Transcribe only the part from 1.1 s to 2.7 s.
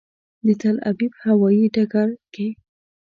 هوایي ډګر کې.